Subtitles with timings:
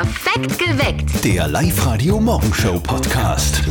[0.00, 1.24] Perfekt geweckt.
[1.26, 3.62] Der Live-Radio-Morgenshow-Podcast.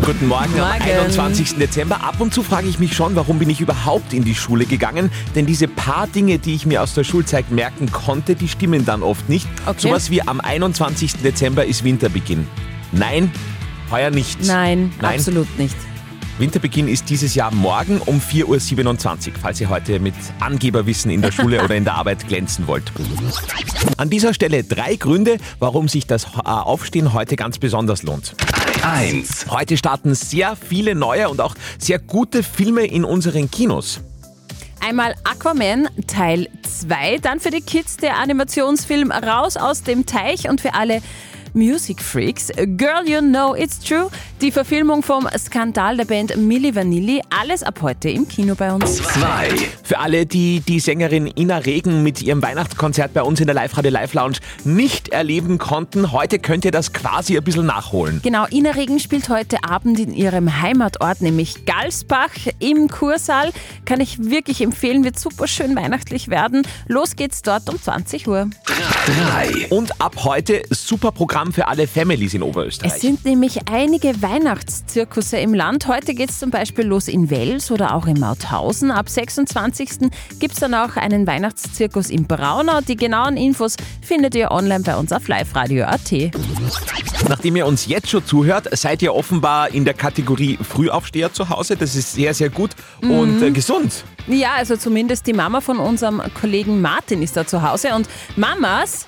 [0.00, 0.82] Guten Morgen, am Morgen.
[0.82, 1.56] 21.
[1.56, 2.04] Dezember.
[2.04, 5.10] Ab und zu frage ich mich schon, warum bin ich überhaupt in die Schule gegangen?
[5.34, 9.02] Denn diese paar Dinge, die ich mir aus der Schulzeit merken konnte, die stimmen dann
[9.02, 9.48] oft nicht.
[9.66, 9.80] Okay.
[9.80, 11.14] Sowas wie am 21.
[11.14, 12.46] Dezember ist Winterbeginn.
[12.92, 13.32] Nein,
[13.90, 14.46] heuer nicht.
[14.46, 15.18] Nein, Nein.
[15.18, 15.74] absolut nicht.
[16.38, 21.30] Winterbeginn ist dieses Jahr morgen um 4.27 Uhr, falls ihr heute mit Angeberwissen in der
[21.30, 22.90] Schule oder in der Arbeit glänzen wollt.
[23.98, 28.34] An dieser Stelle drei Gründe, warum sich das äh, Aufstehen heute ganz besonders lohnt.
[28.82, 29.46] 1.
[29.50, 34.00] Heute starten sehr viele neue und auch sehr gute Filme in unseren Kinos.
[34.80, 40.60] Einmal Aquaman Teil 2, dann für die Kids der Animationsfilm Raus aus dem Teich und
[40.60, 41.02] für alle
[41.54, 47.20] Music Freaks Girl You Know It's True, die Verfilmung vom Skandal der Band Milli Vanilli,
[47.30, 48.96] alles ab heute im Kino bei uns.
[48.96, 49.50] 2.
[49.82, 53.90] Für alle, die die Sängerin Ina Regen mit ihrem Weihnachtskonzert bei uns in der Live-Radio
[53.90, 58.20] Live Lounge nicht erleben konnten, heute könnt ihr das quasi ein bisschen nachholen.
[58.22, 63.52] Genau, Ina Regen spielt heute Abend in ihrem Heimatort, nämlich Galsbach im Kursaal.
[63.84, 66.62] Kann ich wirklich empfehlen, wird super schön weihnachtlich werden.
[66.88, 68.48] Los geht's dort um 20 Uhr.
[69.06, 69.66] 3.
[69.70, 72.92] Und ab heute super Programm für alle Families in Es Oberösterreich.
[73.00, 75.88] sind nämlich einige Weihnachtszirkusse im Land.
[75.88, 78.92] Heute geht es zum Beispiel los in Wels oder auch in Mauthausen.
[78.92, 80.10] Ab 26.
[80.38, 82.80] gibt es dann auch einen Weihnachtszirkus in Braunau.
[82.80, 86.12] Die genauen Infos findet ihr online bei uns auf liveradio.at.
[87.28, 91.76] Nachdem ihr uns jetzt schon zuhört, seid ihr offenbar in der Kategorie Frühaufsteher zu Hause.
[91.76, 94.04] Das ist sehr, sehr gut und äh, gesund.
[94.26, 97.94] Ja, also zumindest die Mama von unserem Kollegen Martin ist da zu Hause.
[97.94, 99.06] Und Mamas,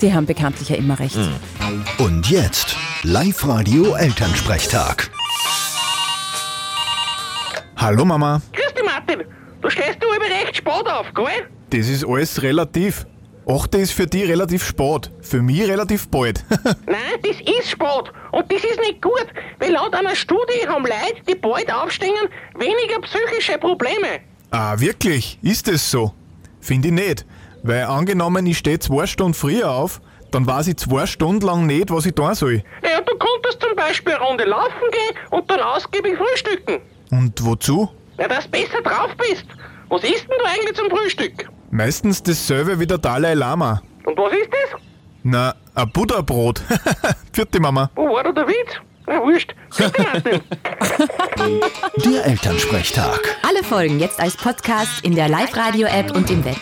[0.00, 1.16] die haben bekanntlich ja immer recht.
[1.98, 5.10] Und jetzt Live-Radio-Elternsprechtag.
[7.76, 9.24] Hallo Mama, Grüß dich, Martin.
[9.60, 11.48] Du stehst du aber recht spät auf, gell?
[11.70, 13.06] das ist alles relativ.
[13.50, 16.44] 8 ist für die relativ spät, für mich relativ bald.
[16.86, 18.12] Nein, das ist spät.
[18.32, 19.26] Und das ist nicht gut,
[19.58, 24.20] weil laut einer Studie haben Leute, die bald aufstehen, weniger psychische Probleme.
[24.50, 25.38] ah, wirklich?
[25.42, 26.12] Ist es so?
[26.60, 27.26] Finde ich nicht.
[27.62, 31.90] Weil angenommen, ich stehe zwei Stunden früher auf, dann weiß ich zwei Stunden lang nicht,
[31.90, 32.62] was ich tun soll.
[32.82, 36.80] Ja, du konntest zum Beispiel eine Runde laufen gehen und dann ausgiebig frühstücken.
[37.10, 37.88] Und wozu?
[38.18, 39.46] Ja, dass du besser drauf bist.
[39.88, 41.48] Was isst denn du eigentlich zum Frühstück?
[41.70, 43.82] Meistens dasselbe wie der Dalai Lama.
[44.04, 44.80] Und was ist das?
[45.22, 46.62] Na, ein Buddha-Brot.
[47.32, 47.90] Vierte Mama.
[47.94, 48.74] Wo war da der Witz?
[49.06, 49.54] Na, wurscht.
[52.04, 53.20] Der Elternsprechtag.
[53.46, 56.58] Alle Folgen jetzt als Podcast in der Live-Radio-App und im Web.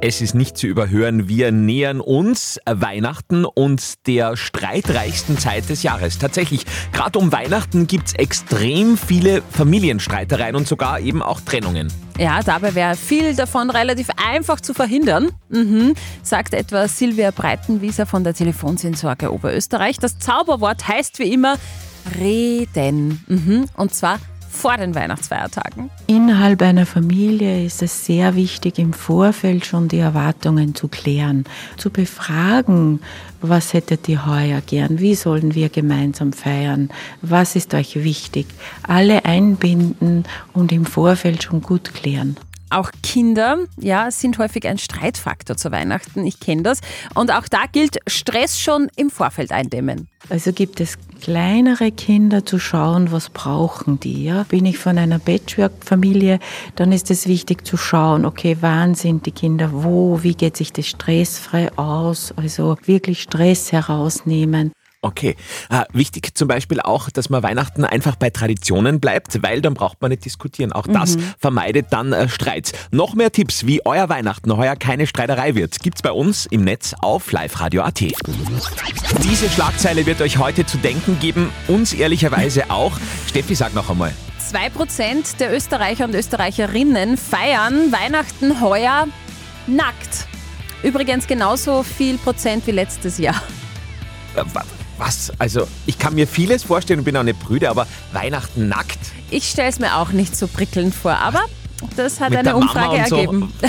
[0.00, 6.18] Es ist nicht zu überhören, wir nähern uns Weihnachten und der streitreichsten Zeit des Jahres.
[6.18, 11.92] Tatsächlich, gerade um Weihnachten gibt's extrem viele Familienstreitereien und sogar eben auch Trennungen.
[12.18, 18.24] Ja, dabei wäre viel davon relativ einfach zu verhindern, mhm, sagt etwa Silvia Breitenwieser von
[18.24, 19.98] der Telefonseelsorge Oberösterreich.
[19.98, 21.56] Das Zauberwort heißt wie immer
[22.18, 23.24] reden.
[23.26, 24.18] Mhm, und zwar
[24.58, 25.90] vor den Weihnachtsfeiertagen.
[26.06, 31.44] Innerhalb einer Familie ist es sehr wichtig, im Vorfeld schon die Erwartungen zu klären,
[31.76, 33.00] zu befragen,
[33.40, 36.90] was hättet ihr heuer gern, wie sollen wir gemeinsam feiern,
[37.22, 38.46] was ist euch wichtig,
[38.82, 42.36] alle einbinden und im Vorfeld schon gut klären.
[42.70, 46.26] Auch Kinder, ja, sind häufig ein Streitfaktor zu Weihnachten.
[46.26, 46.80] Ich kenne das.
[47.14, 50.08] Und auch da gilt Stress schon im Vorfeld eindämmen.
[50.28, 54.24] Also gibt es kleinere Kinder zu schauen, was brauchen die.
[54.24, 54.44] Ja?
[54.44, 56.38] Bin ich von einer Patchwork-Familie,
[56.76, 60.72] dann ist es wichtig zu schauen, okay, wann sind die Kinder wo, wie geht sich
[60.72, 64.72] das stressfrei aus, also wirklich Stress herausnehmen.
[65.00, 65.36] Okay.
[65.68, 70.02] Ah, wichtig zum Beispiel auch, dass man Weihnachten einfach bei Traditionen bleibt, weil dann braucht
[70.02, 70.72] man nicht diskutieren.
[70.72, 72.72] Auch das vermeidet dann äh, Streits.
[72.90, 76.94] Noch mehr Tipps, wie euer Weihnachten heuer keine Streiterei wird, gibt's bei uns im Netz
[77.00, 78.00] auf liveradio.at.
[79.22, 82.98] Diese Schlagzeile wird euch heute zu denken geben, uns ehrlicherweise auch.
[83.28, 84.12] Steffi, sag noch einmal.
[84.52, 89.06] 2% der Österreicher und Österreicherinnen feiern Weihnachten heuer
[89.68, 90.26] nackt.
[90.82, 93.40] Übrigens genauso viel Prozent wie letztes Jahr.
[94.98, 95.32] Wa- Was?
[95.38, 98.98] Also, ich kann mir vieles vorstellen und bin auch nicht brüde, aber Weihnachten nackt?
[99.30, 101.40] Ich stelle es mir auch nicht so prickelnd vor, aber
[101.96, 103.16] das hat Mit eine Umfrage und so.
[103.16, 103.52] ergeben.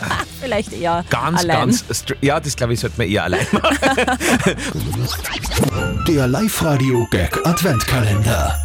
[0.40, 1.70] Vielleicht eher Ganz, allein.
[1.70, 1.84] ganz.
[2.20, 3.76] Ja, das glaube ich, sollte man eher allein machen.
[6.06, 8.56] Der Live-Radio-Gag-Adventkalender.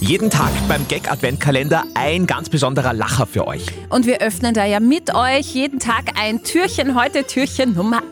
[0.00, 3.64] Jeden Tag beim Gag Adventkalender ein ganz besonderer Lacher für euch.
[3.88, 6.94] Und wir öffnen da ja mit euch jeden Tag ein Türchen.
[6.94, 8.02] Heute Türchen Nummer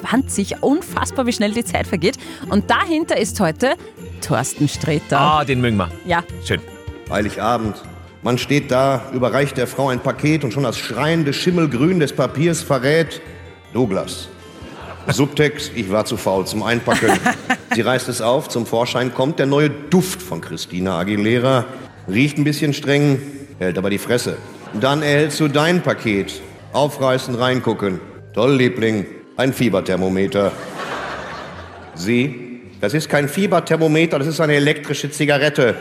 [0.00, 0.62] 21.
[0.62, 2.16] Unfassbar, wie schnell die Zeit vergeht.
[2.48, 3.74] Und dahinter ist heute
[4.20, 5.20] Thorsten Sträter.
[5.20, 5.90] Ah, den mögen wir.
[6.06, 6.60] Ja, Schön.
[7.10, 7.76] Heiligabend.
[8.22, 12.62] Man steht da, überreicht der Frau ein Paket und schon das schreiende Schimmelgrün des Papiers
[12.62, 13.20] verrät
[13.72, 14.28] Douglas.
[15.08, 17.10] Subtext, ich war zu faul zum Einpacken.
[17.74, 21.64] Sie reißt es auf, zum Vorschein kommt der neue Duft von Christina Aguilera.
[22.08, 23.20] Riecht ein bisschen streng,
[23.58, 24.36] hält aber die Fresse.
[24.80, 26.40] Dann erhältst du dein Paket.
[26.72, 28.00] Aufreißen, reingucken.
[28.34, 29.04] Toll, Liebling,
[29.36, 30.52] ein Fieberthermometer.
[31.94, 35.74] Sie, das ist kein Fieberthermometer, das ist eine elektrische Zigarette.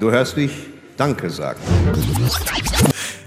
[0.00, 0.50] Du hörst dich
[0.96, 1.58] Danke sagen.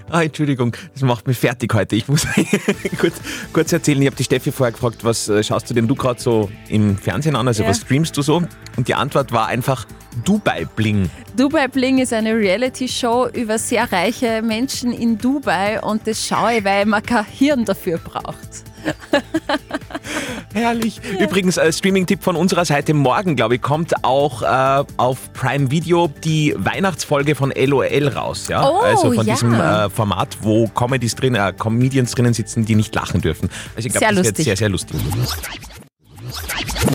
[0.08, 1.96] Ah, Entschuldigung, das macht mich fertig heute.
[1.96, 2.26] Ich muss
[3.00, 3.14] kurz,
[3.52, 6.20] kurz erzählen, ich habe die Steffi vorher gefragt, was äh, schaust du denn du gerade
[6.20, 7.48] so im Fernsehen an?
[7.48, 7.68] Also Ja.
[7.70, 8.36] was streamst du so?
[8.76, 9.84] Und die Antwort war einfach
[10.24, 11.10] Dubai Bling.
[11.36, 16.64] Dubai Bling ist eine Reality-Show über sehr reiche Menschen in Dubai und das schaue ich,
[16.64, 18.62] weil man kein Hirn dafür braucht.
[20.54, 21.00] Herrlich.
[21.20, 26.08] Übrigens, äh, Streaming-Tipp von unserer Seite morgen, glaube ich, kommt auch äh, auf Prime Video
[26.24, 28.48] die Weihnachtsfolge von LOL raus.
[28.48, 28.68] Ja?
[28.68, 29.34] Oh, also von ja.
[29.34, 33.50] diesem äh, Format, wo Comedies drin, äh, Comedians drinnen sitzen, die nicht lachen dürfen.
[33.74, 34.44] Also ich glaube, Sehr das wird lustig.
[34.44, 34.96] sehr, sehr lustig.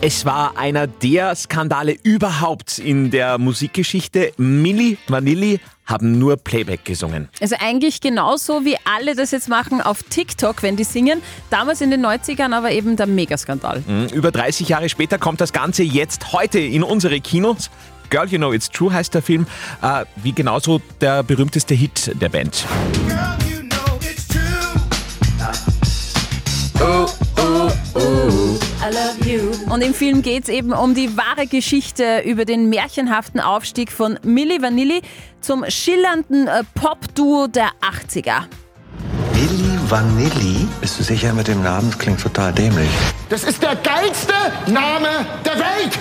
[0.00, 4.32] Es war einer der Skandale überhaupt in der Musikgeschichte.
[4.36, 5.60] Milli Vanilli
[5.92, 7.28] haben nur Playback gesungen.
[7.40, 11.22] Also eigentlich genauso wie alle das jetzt machen auf TikTok, wenn die singen.
[11.50, 13.84] Damals in den 90ern aber eben der Megaskandal.
[13.86, 14.06] Mhm.
[14.08, 17.70] Über 30 Jahre später kommt das Ganze jetzt heute in unsere Kinos.
[18.10, 19.46] Girl, You Know It's True heißt der Film,
[19.80, 22.66] äh, wie genauso der berühmteste Hit der Band.
[23.08, 23.41] I
[29.70, 34.18] Und im Film geht es eben um die wahre Geschichte über den märchenhaften Aufstieg von
[34.22, 35.02] Milli Vanilli
[35.40, 38.42] zum schillernden äh, Pop-Duo der 80er.
[39.34, 40.66] Milli Vanilli?
[40.80, 41.90] Bist du sicher mit dem Namen?
[41.90, 42.90] Das klingt total dämlich.
[43.28, 44.34] Das ist der geilste
[44.66, 45.98] Name der Welt!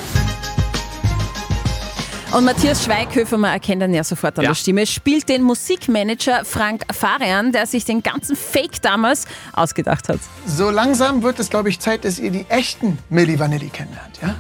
[2.34, 4.52] Und Matthias Schweighöfer, man erkennt ihn ja sofort an Ja.
[4.52, 10.20] der Stimme, spielt den Musikmanager Frank Farian, der sich den ganzen Fake damals ausgedacht hat.
[10.46, 14.36] So langsam wird es, glaube ich, Zeit, dass ihr die echten Milli Vanilli kennenlernt, ja?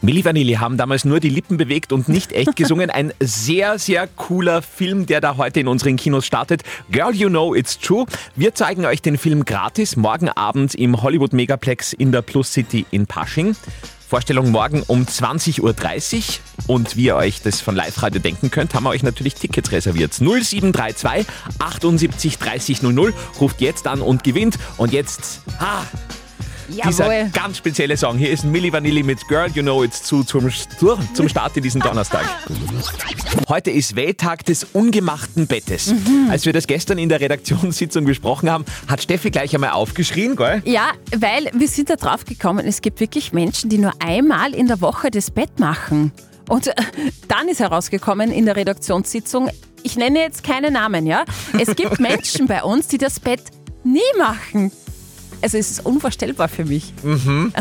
[0.00, 2.88] Milli Vanilli haben damals nur die Lippen bewegt und nicht echt gesungen.
[2.88, 6.62] Ein sehr, sehr cooler Film, der da heute in unseren Kinos startet.
[6.90, 8.06] Girl, You Know It's True.
[8.34, 12.86] Wir zeigen euch den Film gratis morgen Abend im Hollywood Megaplex in der Plus City
[12.90, 13.54] in Pasching.
[14.10, 15.74] Vorstellung morgen um 20.30 Uhr.
[16.66, 20.14] Und wie ihr euch das von Live-Radio denken könnt, haben wir euch natürlich Tickets reserviert.
[20.14, 23.14] 0732 78 30 00.
[23.40, 24.58] Ruft jetzt an und gewinnt.
[24.78, 25.42] Und jetzt,
[26.78, 27.30] ah, dieser Jawohl.
[27.32, 28.18] ganz spezielle Song.
[28.18, 30.50] Hier ist Milli Vanilli mit Girl, You Know It's True zum,
[31.14, 32.24] zum Start in diesen Donnerstag.
[33.48, 35.94] Heute ist Welttag des ungemachten Bettes.
[36.28, 40.62] Als wir das gestern in der Redaktionssitzung besprochen haben, hat Steffi gleich einmal aufgeschrien, gell?
[40.64, 44.66] Ja, weil wir sind da drauf gekommen, es gibt wirklich Menschen, die nur einmal in
[44.66, 46.12] der Woche das Bett machen.
[46.48, 46.74] Und äh,
[47.28, 49.50] dann ist herausgekommen in der Redaktionssitzung,
[49.82, 51.24] ich nenne jetzt keine Namen, ja.
[51.58, 53.42] Es gibt Menschen bei uns, die das Bett
[53.84, 54.72] nie machen.
[55.42, 56.92] Also es ist unvorstellbar für mich.
[57.02, 57.52] Mhm.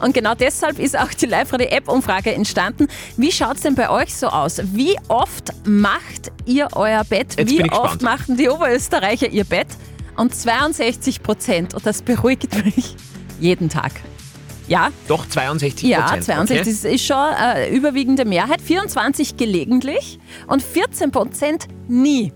[0.00, 2.88] Und genau deshalb ist auch die Live-Radio-App-Umfrage entstanden.
[3.16, 4.60] Wie schaut es denn bei euch so aus?
[4.72, 7.34] Wie oft macht ihr euer Bett?
[7.38, 8.02] Jetzt Wie oft gespannt.
[8.02, 9.68] machen die Oberösterreicher ihr Bett?
[10.16, 12.96] Und 62 Prozent, und das beruhigt mich,
[13.40, 13.92] jeden Tag.
[14.68, 16.24] Ja, Doch 62% ja, Prozent.
[16.24, 16.70] 62 Okay.
[16.70, 18.60] das ist schon äh, überwiegende Mehrheit.
[18.62, 22.32] 24 gelegentlich und 14 Prozent nie.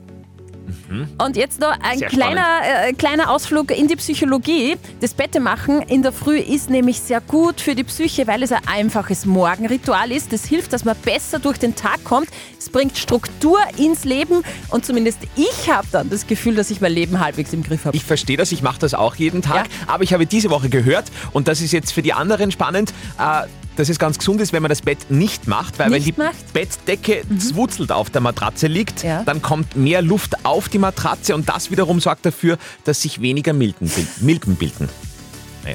[1.19, 1.99] Und jetzt noch ein.
[1.99, 2.47] Sehr kleiner,
[2.87, 4.77] äh, kleiner Ausflug in die Psychologie.
[5.01, 8.61] Das Bettemachen in der Früh ist nämlich sehr gut für die Psyche, weil es ein
[8.67, 10.33] einfaches Morgenritual ist.
[10.33, 12.29] Das hilft, dass man besser durch den Tag kommt.
[12.59, 16.93] Es bringt Struktur ins Leben und zumindest ich habe dann das Gefühl, dass ich mein
[16.93, 17.97] Leben halbwegs im Griff habe.
[17.97, 19.93] Ich verstehe das, ich mache das auch jeden Tag, Ja.
[19.95, 23.43] aber ich habe diese Woche gehört, und das ist jetzt für die anderen spannend, äh,
[23.77, 26.21] dass es ganz gesund ist, wenn man das Bett nicht macht, weil Nicht wenn die
[26.23, 26.35] macht?
[26.49, 26.53] Mhm.
[26.53, 29.23] Bettdecke zwutzelt auf der Matratze liegt, Ja.
[29.25, 33.53] dann kommt mehr Luft auf die Matratze und das wiederum sorgt dafür, dass sich weniger
[33.53, 34.89] Milben, bil- Milben bilden.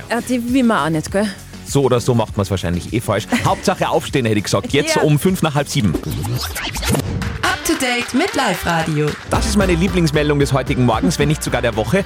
[0.09, 1.27] Ja, die will man auch nicht, gell?
[1.67, 3.27] So oder so macht man es wahrscheinlich eh falsch.
[3.45, 4.73] Hauptsache aufstehen, hätte ich gesagt.
[4.73, 5.01] Jetzt Ja.
[5.03, 5.93] um fünf nach halb sieben.
[5.95, 9.07] Up to date mit Live Radio.
[9.29, 12.03] Das ist meine Lieblingsmeldung des heutigen Morgens, wenn nicht sogar der Woche.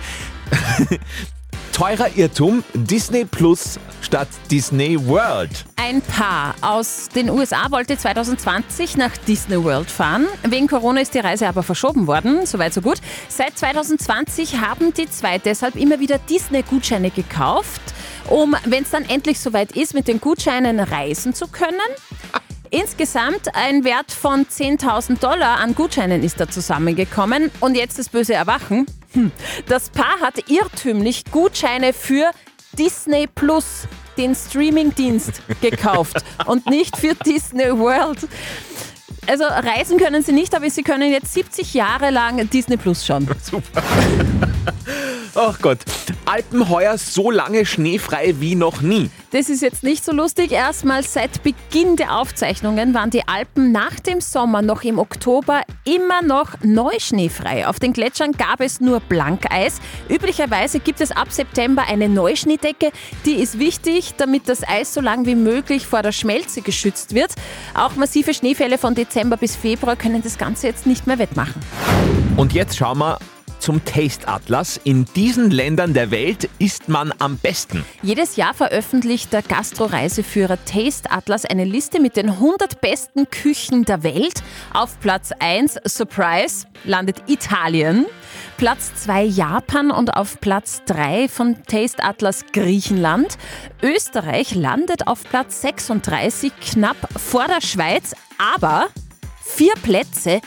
[1.76, 5.66] Teurer Irrtum, Disney Plus statt Disney World.
[5.76, 10.26] Ein Paar aus den USA wollte 2020 nach Disney World fahren.
[10.44, 12.46] Wegen Corona ist die Reise aber verschoben worden.
[12.46, 13.02] Soweit, so gut.
[13.28, 17.82] Seit 2020 haben die zwei deshalb immer wieder Disney-Gutscheine gekauft,
[18.30, 21.76] um, wenn es dann endlich soweit ist, mit den Gutscheinen reisen zu können.
[22.70, 27.52] Insgesamt ein Wert von 10.000 Dollar an Gutscheinen ist da zusammengekommen.
[27.60, 28.86] Und jetzt das böse Erwachen.
[29.16, 29.32] Hm.
[29.68, 32.32] Das Paar hat irrtümlich Gutscheine für
[32.78, 38.28] Disney Plus, den Streamingdienst, gekauft und nicht für Disney World.
[39.28, 43.28] Also reisen können sie nicht, aber sie können jetzt 70 Jahre lang Disney Plus schauen.
[43.42, 43.82] Super.
[45.38, 45.80] Ach Gott.
[46.24, 49.10] Alpen heuer so lange schneefrei wie noch nie.
[49.32, 50.54] Das ist jetzt nicht so lustig.
[50.54, 56.22] Erstmals seit Beginn der Aufzeichnungen waren die Alpen nach dem Sommer noch im Oktober immer
[56.22, 57.68] noch neuschneefrei.
[57.68, 59.82] Auf den Gletschern gab es nur Blankeis.
[60.08, 62.92] Üblicherweise gibt es ab September eine Neuschneedecke.
[63.26, 67.34] Die ist wichtig, damit das Eis so lang wie möglich vor der Schmelze geschützt wird.
[67.74, 71.62] Auch massive Schneefälle von Dezember bis Februar können das Ganze jetzt nicht mehr wettmachen.
[72.38, 73.20] Und jetzt schauen wir
[73.66, 74.80] zum Taste Atlas.
[74.84, 77.84] In diesen Ländern der Welt isst man am besten.
[78.04, 84.04] Jedes Jahr veröffentlicht der Gastro-Reiseführer Taste Atlas eine Liste mit den 100 besten Küchen der
[84.04, 84.44] Welt.
[84.72, 88.06] Auf Platz 1, Surprise, landet Italien.
[88.58, 93.36] Platz 2 Japan und auf Platz 3 von Taste Atlas Griechenland.
[93.82, 98.90] Österreich landet auf Platz 36, knapp vor der Schweiz, aber
[99.42, 100.40] vier Plätze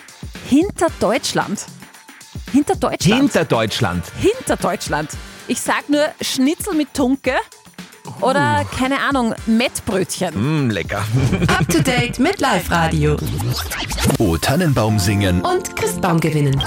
[0.49, 1.67] hinter Deutschland.
[2.53, 3.21] Hinter Deutschland.
[3.21, 4.05] Hinter Deutschland.
[4.19, 5.11] Hinter Deutschland.
[5.47, 7.33] Ich sag nur Schnitzel mit Tunke
[8.21, 10.67] oder, keine Ahnung, Mettbrötchen.
[10.67, 11.05] Mm, lecker.
[11.49, 13.17] Up to date mit Live Radio.
[14.19, 15.43] O Tannenbaum singen.
[15.43, 16.63] Und Christbaum gewinnen.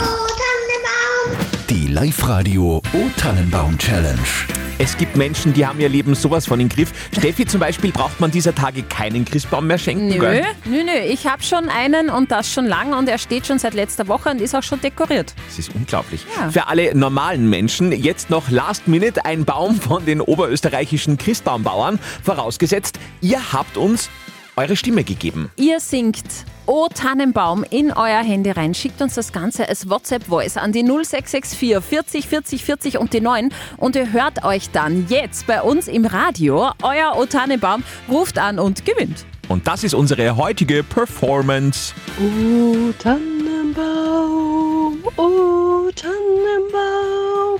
[1.69, 4.60] Die Live-Radio O Tannenbaum Challenge.
[4.83, 6.91] Es gibt Menschen, die haben ihr Leben sowas von im Griff.
[7.15, 10.07] Steffi zum Beispiel braucht man dieser Tage keinen Christbaum mehr schenken.
[10.07, 10.43] Nö, gell?
[10.65, 11.05] nö, nö.
[11.07, 14.31] Ich habe schon einen und das schon lang und er steht schon seit letzter Woche
[14.31, 15.35] und ist auch schon dekoriert.
[15.45, 16.25] Das ist unglaublich.
[16.35, 16.49] Ja.
[16.49, 21.99] Für alle normalen Menschen jetzt noch Last Minute ein Baum von den oberösterreichischen Christbaumbauern.
[22.23, 24.09] Vorausgesetzt, ihr habt uns
[24.55, 25.51] eure Stimme gegeben.
[25.55, 26.25] Ihr singt
[26.65, 28.73] O Tannenbaum in euer Handy rein.
[28.73, 33.49] Schickt uns das Ganze als WhatsApp-Voice an die 0664 40 40 40 und die 9
[33.77, 36.71] und ihr hört euch dann jetzt bei uns im Radio.
[36.81, 39.25] Euer O Tannenbaum ruft an und gewinnt.
[39.49, 41.93] Und das ist unsere heutige Performance.
[42.19, 47.59] O Tannenbaum, o Tannenbaum,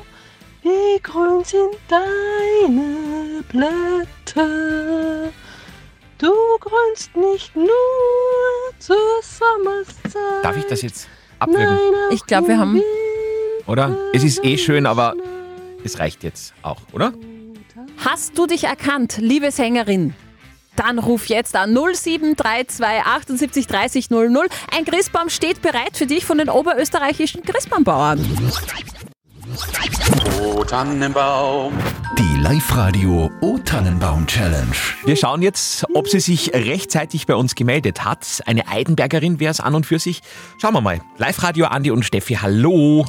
[0.62, 5.32] wie grün sind deine Blätter.
[6.22, 7.68] Du grünst nicht nur
[8.78, 10.44] zur Sommerszeit.
[10.44, 11.08] Darf ich das jetzt
[11.40, 11.80] abwürgen?
[12.12, 12.80] Ich glaube, wir haben.
[13.66, 13.98] Oder?
[14.14, 15.16] Es ist eh schön, aber
[15.84, 17.12] es reicht jetzt auch, oder?
[17.98, 20.14] Hast du dich erkannt, liebe Sängerin?
[20.76, 24.48] Dann ruf jetzt an 0732 78 30 00.
[24.78, 28.20] Ein Christbaum steht bereit für dich von den oberösterreichischen Christbaumbauern.
[30.42, 31.74] O Tannenbaum.
[32.18, 34.72] Die Live-Radio O Tannenbaum Challenge.
[35.04, 38.42] Wir schauen jetzt, ob sie sich rechtzeitig bei uns gemeldet hat.
[38.46, 40.22] Eine Eidenbergerin wäre es an und für sich.
[40.62, 41.02] Schauen wir mal.
[41.18, 43.06] Live-Radio Andi und Steffi, hallo.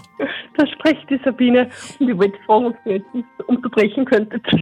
[0.56, 1.70] Da spricht die Sabine
[2.00, 4.44] und ich wollte fragen, ob ihr jetzt nicht unterbrechen könntet.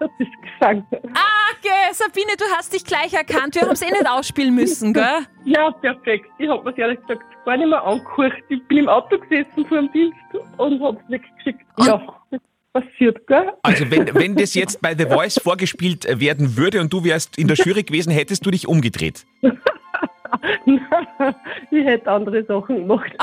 [0.00, 0.84] Das ist Gesang.
[1.14, 3.54] Ah, okay, Sabine, du hast dich gleich erkannt.
[3.54, 5.26] Wir haben es eh nicht ausspielen müssen, gell?
[5.44, 6.26] Ja, perfekt.
[6.38, 8.34] Ich habe mir ehrlich gesagt gar nicht mehr angehört.
[8.50, 10.18] Ich bin im Auto gesessen vor dem Dienst
[10.58, 11.64] und habe es weggeschickt.
[11.78, 12.40] Ja, das
[12.74, 13.52] passiert, gell?
[13.62, 17.48] Also wenn, wenn das jetzt bei The Voice vorgespielt werden würde und du wärst in
[17.48, 19.24] der Jury gewesen, hättest du dich umgedreht.
[21.70, 23.12] ich hätte andere Sachen gemacht.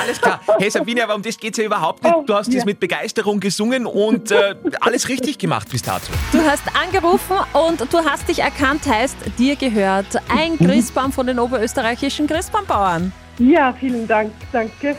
[0.00, 0.40] Alles klar.
[0.58, 2.14] Hey Sabine, aber um das geht es ja überhaupt nicht.
[2.26, 6.12] Du hast das mit Begeisterung gesungen und äh, alles richtig gemacht bis dato.
[6.32, 11.38] Du hast angerufen und du hast dich erkannt, heißt, dir gehört ein Christbaum von den
[11.38, 13.12] oberösterreichischen Christbaumbauern.
[13.38, 14.96] Ja, vielen Dank, danke.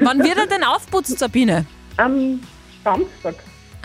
[0.00, 1.66] Wann wird er denn aufputzt, Sabine?
[1.96, 2.40] Am
[2.82, 3.34] Samstag.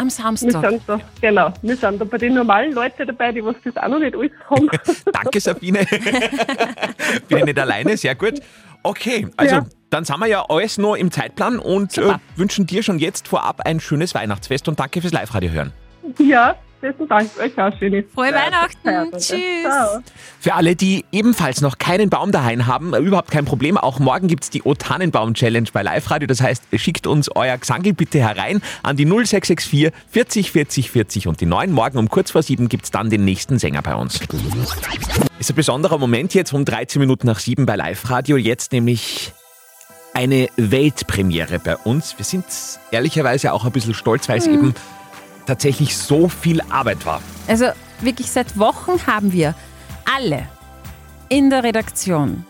[0.02, 0.70] Am Wir Samstag.
[0.72, 3.88] sind da, genau, wir sind da bei den normalen Leuten dabei, die was das auch
[3.88, 4.68] noch nicht alles haben.
[5.14, 5.86] Danke Sabine.
[7.28, 8.40] Bin ich nicht alleine, sehr gut.
[8.84, 9.66] Okay, also Ja.
[9.92, 13.62] dann sind wir ja alles noch im Zeitplan und äh, wünschen dir schon jetzt vorab
[13.66, 15.72] ein schönes Weihnachtsfest und danke fürs Live-Radio hören.
[16.18, 18.06] ja, besten Dank euch auch schönes.
[18.14, 19.12] Frohe Weihnachten.
[19.18, 19.64] Tschüss.
[19.64, 20.00] Ciao.
[20.40, 23.78] Für alle, die ebenfalls noch keinen Baum daheim haben, überhaupt kein Problem.
[23.78, 26.28] Auch morgen gibt's die O Tannenbaum Challenge bei Live Radio.
[26.28, 31.40] Das heißt, schickt uns euer Gesangel bitte herein an die 0664 40 40 40 und
[31.42, 31.72] die 9.
[31.72, 34.20] Morgen um kurz vor 7 gibt's dann den nächsten Sänger bei uns.
[35.40, 38.38] Ist ein besonderer Moment jetzt um 13 Minuten nach 7 bei Live Radio.
[38.38, 39.34] Jetzt nämlich
[40.14, 42.18] eine Weltpremiere bei uns.
[42.18, 42.44] Wir sind
[42.92, 44.54] ehrlicherweise auch ein bisschen stolz, weil es Mhm.
[44.54, 44.76] eben
[45.46, 47.22] tatsächlich so viel Arbeit war.
[47.48, 47.68] Also
[48.02, 49.56] wirklich seit Wochen haben wir
[50.16, 50.48] alle
[51.30, 52.46] in der Redaktion,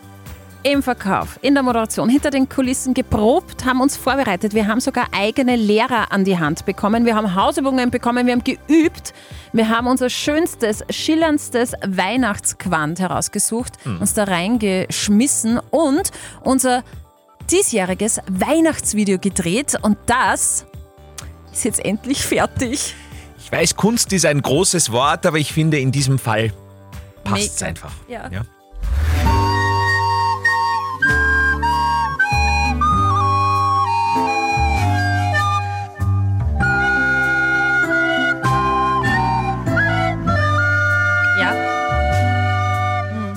[0.64, 4.54] im Verkauf, in der Moderation, hinter den Kulissen geprobt, haben uns vorbereitet.
[4.54, 7.04] Wir haben sogar eigene Lehrer an die Hand bekommen.
[7.04, 9.12] Wir haben Hausübungen bekommen, wir haben geübt.
[9.52, 16.10] Wir haben unser schönstes, schillerndstes Weihnachtsquant herausgesucht, uns da reingeschmissen und
[16.42, 16.84] unser
[17.50, 19.76] diesjähriges Weihnachtsvideo gedreht.
[19.82, 20.66] Und das
[21.52, 22.94] ist jetzt endlich fertig.
[23.38, 26.52] Ich weiß, Kunst ist ein großes Wort, aber ich finde, in diesem Fall
[27.24, 27.92] passt es einfach.
[28.08, 28.30] Ja.
[28.30, 28.42] ja.
[43.10, 43.34] Hm.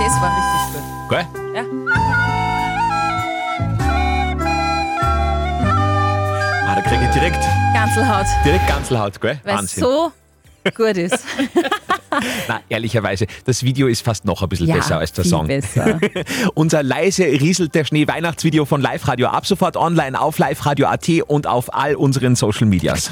[0.00, 1.10] Das war richtig gut.
[1.10, 1.47] Geil.
[7.18, 7.44] Direkt,
[7.74, 8.26] Ganzelhaut.
[8.44, 9.40] direkt Ganzelhaut, gell?
[9.42, 9.82] Weil es Wahnsinn.
[9.82, 10.12] so
[10.76, 11.18] gut ist.
[12.48, 15.46] Na, ehrlicherweise, das Video ist fast noch ein bisschen Ja, besser als der viel Song.
[15.46, 15.98] besser.
[16.54, 21.46] Unser leise rieselt der Schnee Weihnachtsvideo von Live Radio ab sofort online auf liveradio.at und
[21.46, 23.10] auf all unseren Social Medias.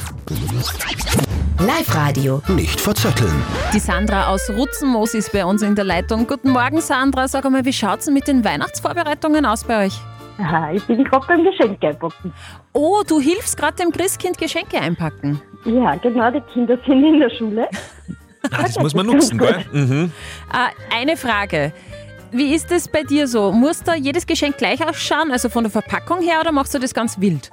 [1.59, 2.43] Live-Radio.
[2.49, 3.43] Nicht verzetteln.
[3.73, 6.27] Die Sandra aus Rutzenmoos ist bei uns in der Leitung.
[6.27, 7.27] Guten Morgen, Sandra.
[7.29, 9.95] Sag einmal, wie schaut es mit den Weihnachtsvorbereitungen aus bei euch?
[10.39, 12.33] Aha, ich bin gerade beim Geschenk einpacken.
[12.73, 15.41] Oh, du hilfst gerade dem Christkind Geschenke einpacken.
[15.65, 17.69] Ja, genau, die Kinder sind in der Schule.
[18.53, 19.65] Ah, das muss man nutzen, gell?
[19.73, 20.13] Mhm.
[20.53, 21.73] Äh, eine Frage.
[22.31, 23.51] Wie ist es bei dir so?
[23.51, 26.95] Muss da jedes Geschenk gleich ausschauen, also von der Verpackung her, oder machst du das
[26.95, 27.51] ganz wild?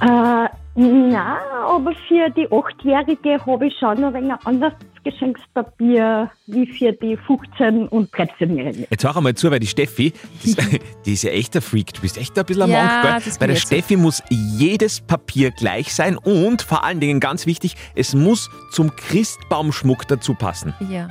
[0.00, 4.72] Äh, na, aber für die Achtjährige habe ich schon ein wenig anderes
[5.04, 8.86] Geschenkspapier wie für die 15- und 13-Jährige.
[8.88, 10.12] Jetzt hör einmal zu, weil die Steffi,
[10.44, 10.54] die,
[11.04, 11.92] die ist ja echt ein Freak.
[11.94, 13.32] Du bist echt ein bisschen ein Ja, Monk, gell?
[13.40, 13.56] Bei der.
[13.56, 18.94] Steffi muss jedes Papier gleich sein und vor allen Dingen ganz wichtig, es muss zum
[18.96, 20.72] Christbaumschmuck dazu passen.
[20.88, 21.08] Ja.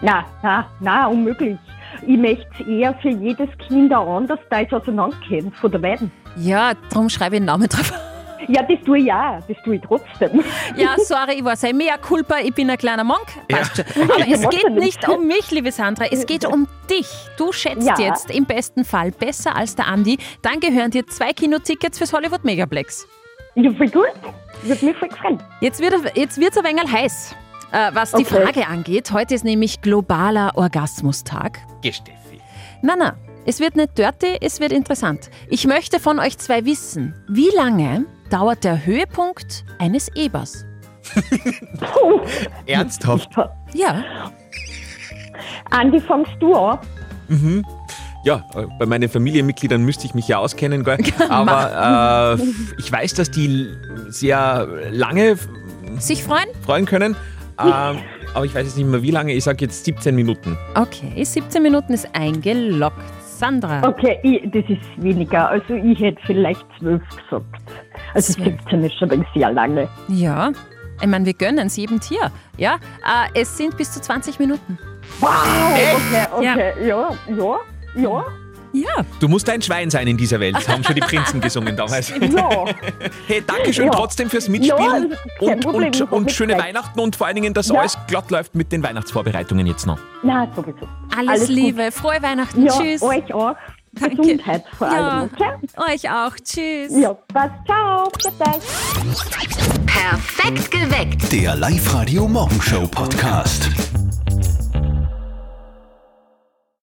[0.00, 1.58] Na, na, na, unmöglich.
[2.06, 6.10] Ich möchte es eher für jedes Kind auch anders Teils auseinanderkennen, von der beiden.
[6.36, 7.92] Ja, darum schreibe ich den Namen drauf.
[8.48, 10.42] Ja, das tue ich ja, das tue ich trotzdem.
[10.76, 13.26] Ja, sorry, ich weiß, mea culpa, ich bin ein kleiner Monk.
[13.48, 14.02] Passt schon.
[14.10, 17.08] Aber Ja, es geht ja nicht um mich, liebe Sandra, es geht um dich.
[17.36, 17.94] Du schätzt Ja.
[17.98, 20.18] jetzt im besten Fall besser als der Andi.
[20.42, 23.06] Dann gehören dir zwei Kinotickets fürs Hollywood Megaplex.
[23.54, 24.06] Ja, voll gut.
[24.62, 25.38] Wird mich voll gefreut.
[25.60, 27.34] Jetzt wird jetzt wird's ein wenig heiß,
[27.72, 28.42] äh, was die Okay.
[28.44, 29.12] Frage angeht.
[29.12, 31.58] Heute ist nämlich globaler Orgasmustag.
[31.82, 32.40] Geh, Steffi.
[32.82, 35.30] Na, na, es wird nicht dirty, es wird interessant.
[35.48, 40.64] Ich möchte von euch zwei wissen, wie lange dauert der Höhepunkt eines Ebers?
[42.66, 43.28] Ernsthaft?
[43.74, 44.04] Ja.
[45.70, 46.78] Andi, fangst du an?
[47.28, 47.64] Mhm.
[48.24, 48.44] Ja,
[48.78, 50.98] bei meinen Familienmitgliedern müsste ich mich ja auskennen, gell?
[51.28, 52.42] aber äh,
[52.78, 53.68] ich weiß, dass die
[54.08, 55.36] sehr lange
[55.98, 56.46] Sich freuen?
[56.64, 57.16] freuen können.
[57.58, 57.98] Ähm,
[58.34, 59.34] aber ich weiß jetzt nicht mehr wie lange.
[59.34, 60.56] Ich sage jetzt 17 Minuten.
[60.74, 63.02] Okay, 17 Minuten ist eingeloggt.
[63.20, 63.86] Sandra.
[63.88, 65.48] Okay, ich, das ist weniger.
[65.48, 67.81] Also ich hätte vielleicht zwölf gesagt.
[68.14, 69.88] Also 17 ist schon ein sehr lange.
[70.08, 70.52] Ja,
[71.00, 72.30] ich meine, wir gönnen es jedem Tier.
[72.58, 72.76] Ja,
[73.34, 74.78] äh, es sind bis zu 20 Minuten.
[75.20, 75.30] Wow,
[75.72, 77.58] okay, okay, ja, ja,
[77.96, 78.24] ja.
[78.74, 79.04] Ja.
[79.20, 82.08] Du musst ein Schwein sein in dieser Welt, haben schon die Prinzen gesungen damals.
[82.08, 82.64] Ja.
[83.26, 83.90] Hey, danke schön Ja.
[83.92, 86.68] trotzdem fürs Mitspielen Ja, und, Problem, und, und schöne gefreut.
[86.68, 87.80] Weihnachten und vor allen Dingen, dass Ja.
[87.80, 89.98] alles glatt läuft mit den Weihnachtsvorbereitungen jetzt noch.
[90.22, 90.88] Na, sowieso.
[91.14, 91.48] Alles, Alles gut.
[91.56, 92.64] Liebe, frohe Weihnachten.
[92.64, 93.02] Ja, Tschüss.
[93.02, 93.56] euch auch.
[93.94, 95.92] Gesundheit vor Ja, allem, okay?
[95.92, 96.34] euch auch.
[96.42, 96.92] Tschüss.
[96.98, 97.54] Ja, passt.
[97.66, 98.10] Ciao.
[99.86, 101.30] Perfekt geweckt.
[101.32, 103.70] Der Live-Radio Morgenshow Podcast.